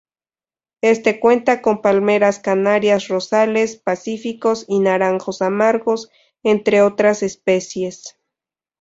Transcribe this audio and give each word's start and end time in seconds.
Éste 0.81 1.19
cuenta 1.19 1.61
con 1.61 1.83
palmeras 1.83 2.39
canarias, 2.39 3.07
rosales, 3.07 3.75
pacíficos 3.75 4.65
y 4.67 4.79
naranjos 4.79 5.43
amargos, 5.43 6.09
entre 6.41 6.81
otras 6.81 7.21
especies. 7.21 8.17